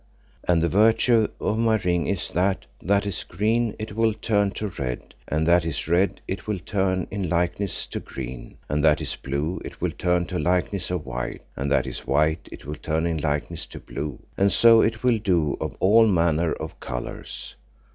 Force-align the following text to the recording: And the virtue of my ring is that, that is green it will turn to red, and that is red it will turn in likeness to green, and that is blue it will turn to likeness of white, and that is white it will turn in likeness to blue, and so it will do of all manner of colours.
And 0.47 0.63
the 0.63 0.67
virtue 0.67 1.27
of 1.39 1.59
my 1.59 1.75
ring 1.77 2.07
is 2.07 2.31
that, 2.31 2.65
that 2.81 3.05
is 3.05 3.23
green 3.23 3.75
it 3.77 3.91
will 3.95 4.15
turn 4.15 4.49
to 4.53 4.69
red, 4.69 5.13
and 5.27 5.45
that 5.47 5.63
is 5.63 5.87
red 5.87 6.21
it 6.27 6.47
will 6.47 6.57
turn 6.57 7.07
in 7.11 7.29
likeness 7.29 7.85
to 7.85 7.99
green, 7.99 8.57
and 8.67 8.83
that 8.83 8.99
is 8.99 9.15
blue 9.15 9.61
it 9.63 9.79
will 9.79 9.91
turn 9.91 10.25
to 10.25 10.39
likeness 10.39 10.89
of 10.89 11.05
white, 11.05 11.43
and 11.55 11.71
that 11.71 11.85
is 11.85 12.07
white 12.07 12.49
it 12.51 12.65
will 12.65 12.73
turn 12.73 13.05
in 13.05 13.19
likeness 13.19 13.67
to 13.67 13.79
blue, 13.79 14.17
and 14.37 14.51
so 14.51 14.81
it 14.81 15.03
will 15.03 15.19
do 15.19 15.55
of 15.61 15.75
all 15.79 16.07
manner 16.07 16.51
of 16.51 16.79
colours. 16.79 17.53